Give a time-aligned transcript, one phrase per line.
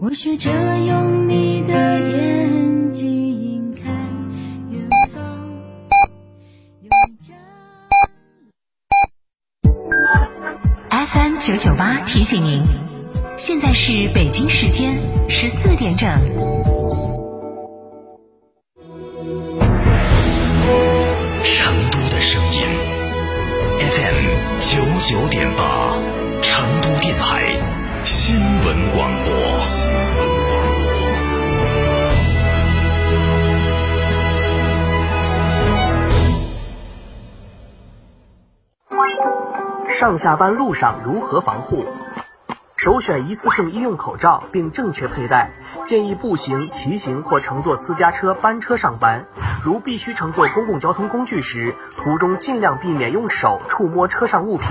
[0.00, 0.50] 我学着
[0.86, 3.92] 用你的眼睛看
[4.70, 5.22] 远方，
[6.80, 7.36] 有一盏
[11.06, 12.62] FM 九九八提醒您，
[13.36, 16.08] 现在是北京时间十四点整。
[21.44, 22.60] 成都的声音
[23.80, 24.24] ，FM
[24.60, 25.96] 九九点八，
[26.40, 27.65] 成都电台新
[28.66, 29.30] 闻广播。
[39.88, 41.84] 上下班路上如何防护？
[42.74, 45.52] 首选一次性医用口罩，并正确佩戴。
[45.84, 49.26] 建议步行、骑行或乘坐私家车、班车上班。
[49.62, 54.70] 如必须乘坐公共交通工具时，途中尽量避免用手触摸车上物品。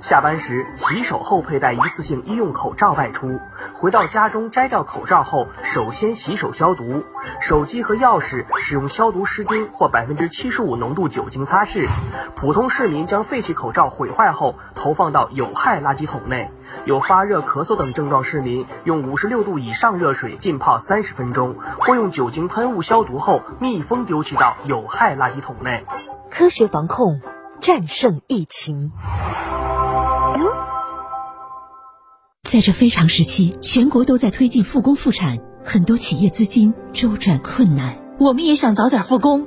[0.00, 3.40] 下班时洗手后佩戴一次性医用口罩外出。
[3.74, 7.04] 回到家中摘掉口罩后，首先洗手消毒。
[7.40, 11.88] 手机和钥匙使用消毒湿巾或百分之七十五浓度酒精擦拭。
[12.36, 16.50] 普通市民将废弃口罩毁坏后投放到有害垃圾桶内。
[16.84, 25.84] 有发热、咳嗽等症状市民，用五十六度以上热水浸泡三十分钟，或用酒精喷雾消毒后密封丢弃到有害垃圾桶内。
[26.30, 27.20] 科学防控，
[27.60, 28.90] 战胜疫情。
[32.42, 37.96] 在这非常时期，全国都在推进复工复产，很多企业资金周转困难。
[38.18, 39.46] 我们也想早点复工，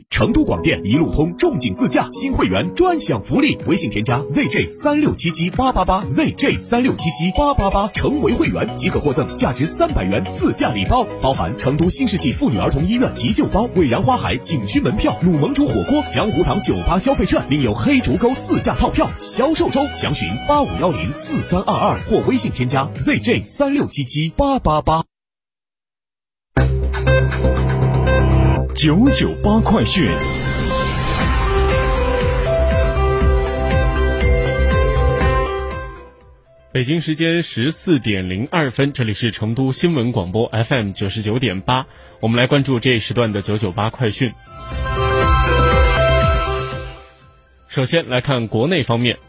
[0.11, 25.10] 成都广电一路通仲景自驾新会员专享福利，微信添加 zj 三六七七八八八 zj 三六七七八八八，成为会员即可获赠价值三百元自驾礼包，包含成都新世纪妇女儿童医院急救包、蔚然花海景区门票、努盟主火锅、江湖堂酒吧消费券，另有黑竹沟自驾套票销售中，详询八五幺零四三二二或微信添加 zj 三六七七八八八。
[28.83, 30.09] 九九八快讯。
[36.71, 41.85] 北京时间十四点零二分，这里是成都新闻广播 FM 九十九点八，
[42.21, 44.33] 我们来关注这一时段的九九八快讯。
[47.67, 49.19] 首先来看国内方面，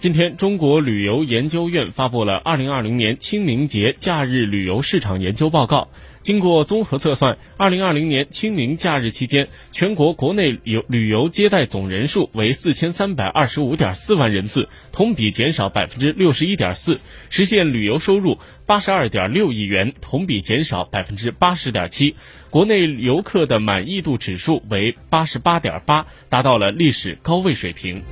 [0.00, 5.88] 今天中国旅游研究院发布了二零二零年清明节假日旅游市场研究报告。
[6.22, 22.14] 经过综合测算，二零二零年清明假日期间，全国国内游旅游接待总人数为四千三百二十五点四万人次，同比减少百分之六十一点四，实现旅游收入八十二点六亿元，同比减少百分之八十点七。
[22.50, 28.04] 国内游客的满意度指数为八十八点八，达到了历史高位水平。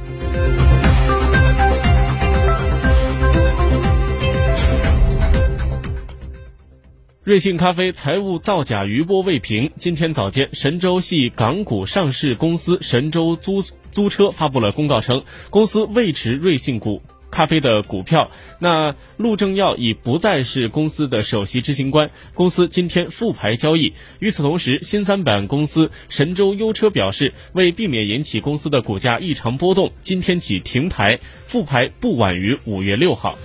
[7.26, 9.72] 瑞幸咖啡财务造假余波未平。
[9.74, 18.30] 今天早间，神州系港股上市公司神州租租车发布了公告称，公司未持瑞幸股咖啡的股票。
[18.60, 23.94] 那陆正耀已不再是公司的首席执行官，公司今天复牌交易。
[24.20, 33.36] 与此同时，新三板公司神州优车表示，为避免引起公司的股价异常波动，今天起停牌，复牌不晚于五月六号。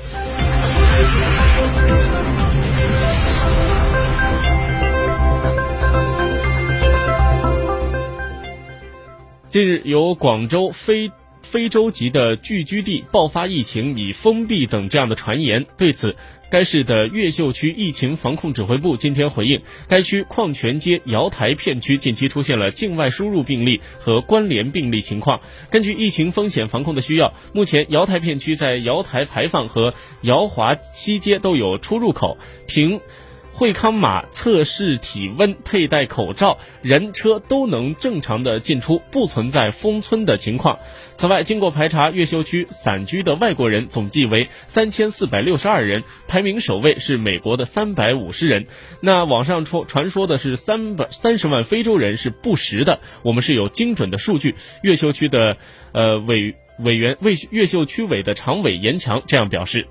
[9.51, 15.65] 近日，有广州非非洲籍的聚居地爆发疫情，已封闭等这样的传言。
[15.77, 16.15] 对此，
[16.49, 25.41] 该市的越秀区疫情防控指挥部今天回应，该区矿泉街瑶台片区近期出现了境外输入病例和关联病例情况。
[25.69, 32.37] 根据疫情风险防控的需要，目前瑶台片区在瑶台牌坊和瑶华西街都有出入口，
[32.69, 33.01] 凭。
[33.61, 40.79] 惠康码测试体温、佩戴口罩，人车都能正常的进出，不存在封村的情况。
[41.13, 48.65] 此外，经过排查，越秀区散居的外国人总计为三千四百六十二人，排名首位是美国的三百五十人。
[48.99, 54.55] 那网上传传说的是三百三十万非洲人是不实的，我们是有精准的数据。
[54.81, 55.57] 越秀区的
[55.91, 59.85] 呃委委员为越秀区委的常委严强这样表示。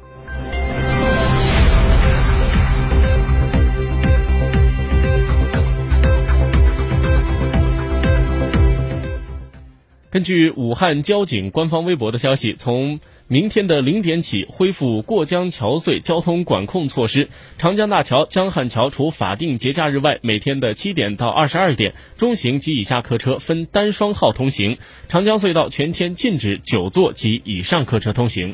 [10.10, 12.98] 根据武汉交警官方微博的消息，从
[13.28, 17.28] 明天的零点起恢复过江桥隧交通管控措施。
[17.58, 24.78] 长江大桥、江汉桥除法定节假日外，每天的七点到二十二点，中型及以下客车分单双号通行。
[25.06, 28.52] 长江隧道全天禁止九座及以上客车通行。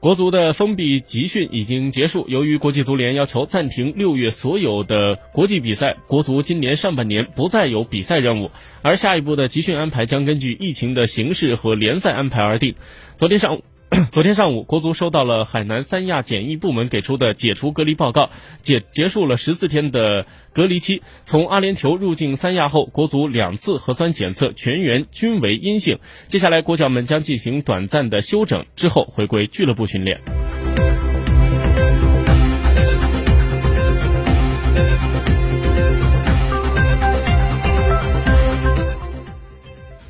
[0.00, 2.26] 国足的封闭集训已经结束。
[2.26, 8.50] 由于国际足联要求暂停六月所有的国际比赛，国足今年上半年不再有比赛任务，
[8.80, 12.76] 而下一步的集训安排将根据疫情的形势和联赛安排而定。
[13.18, 13.62] 昨天上午。
[14.12, 18.30] 昨天上午，国足收到了海南三亚检疫部门给出的解除隔离报告，
[18.62, 21.02] 解结束了十四天的隔离期。
[21.26, 25.98] 从阿联酋入境三亚后，国足两次核酸检测全员均为阴性。
[26.28, 30.20] 接下来，国脚们将进行短暂的休整，之后回归俱乐部训练。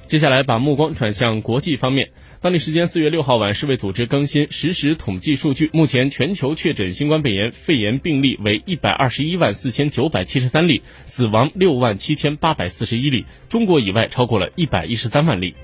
[0.06, 2.10] 接下来，把目光转向国际方面。
[2.42, 15.54] 当地时间四月六号晚，世卫组织更新实时统计数据，目前全球确诊新冠肺炎肺炎病例为一百二十一万四千九百七十三例，死亡六万七千八百四十一例，中国以外超过了一百一十三万例。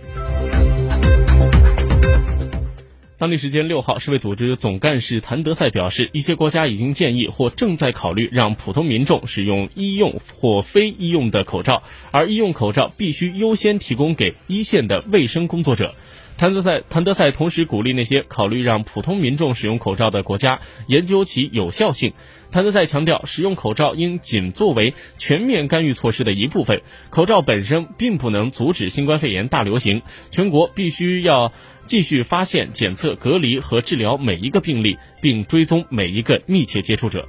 [3.16, 15.94] 当地时间六号，世卫组织总干事谭德赛表示，一些国家已经建议或正在考虑让普通民众使用医用或非医用的口罩，而医用口罩必须优先提供给一线的卫生工作者。
[16.38, 22.12] 谭德赛谭德赛同时鼓励那些考虑让普通民众使用口罩的国家研究其有效性。
[22.50, 30.02] 谭德赛强调，使用口罩应仅作为全面干预措施的一部分，口罩本身并不能阻止新冠肺炎大流行。
[30.30, 31.52] 全国必须要
[31.86, 37.26] 继续发现、检测、隔离和治疗每一个病例，并追踪每一个密切接触者。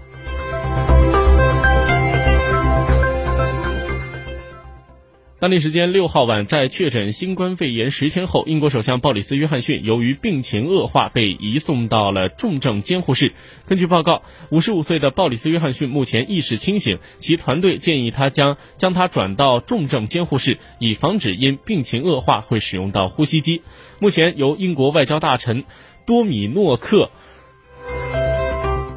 [5.39, 13.33] 当地时间六号晚，在确诊新冠肺炎十天后，英国首相鲍里斯·约翰逊由于病情恶化，被移送到了重症监护室。
[13.67, 23.61] 根据报告，五十五岁的鲍里斯·约翰逊目前意识清醒，其团队建议他将将他转到重症监护室，以防止因病情恶化会使用到呼吸机。
[23.99, 25.65] 目前由英国外交大臣
[26.07, 27.11] 多米诺克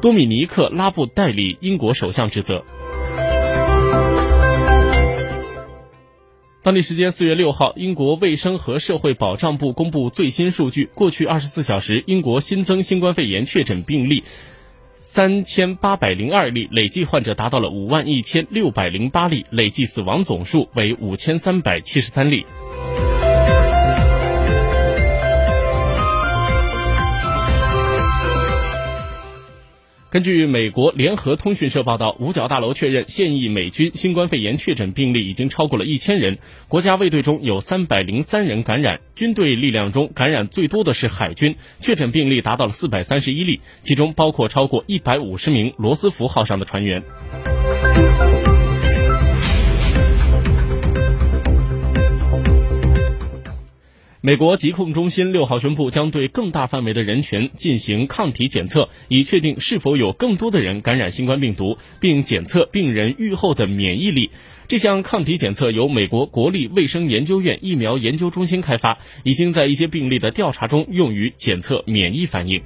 [0.01, 2.65] 多米尼克拉布代理英国首相职责。
[6.63, 10.87] 当地时间四月六号，英国卫生和社会保障部公布最新数据。
[10.93, 14.23] 过去二十四小时，英国新增新冠肺炎确诊病例
[15.01, 22.45] 三千八百零二例，累计患者达到了五万一千六百零八例，累计死亡总数为五千三百七十三例。
[30.11, 36.37] 根据美国联合通讯社报道，五角大楼确认现役美军新冠肺炎确诊病例已经超过了一千人，
[36.67, 47.01] 国家卫队中有三百零三人感染，军队力量中感染最多的是海军，确诊病例达到了四百三十一例，其中包括超过一百五十名罗斯福号上的船员。
[54.23, 64.29] 美国疾控中心六号宣布，将对更大范围的人群进行抗体检测，以确定是否有更多的人感染新冠病毒，并检测病人愈后的免疫力。
[64.67, 72.61] 这项抗体检测由美国国立卫生研究院疫苗研究中心开发，已经在一些病例的调查中用于检测免疫反应。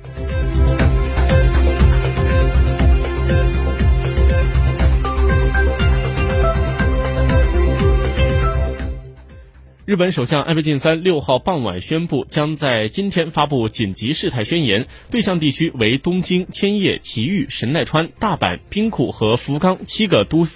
[9.86, 20.54] 日本首相安倍晋三六号傍晚宣布，将在今天发布紧急事态宣言，对象地区为东京、千叶、埼玉、神奈川、大阪、兵库和福冈七个都府。